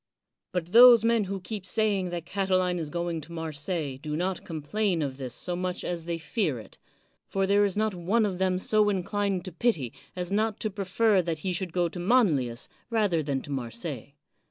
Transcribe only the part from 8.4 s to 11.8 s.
so inclined to pity, as not to prefer that he should